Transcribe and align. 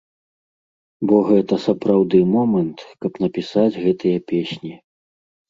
Бо 1.11 1.17
гэта 1.29 1.59
сапраўды 1.65 2.17
момант, 2.35 2.77
каб 3.07 3.21
напісаць 3.27 3.69
гэтыя 3.85 4.17
песні. 4.35 4.73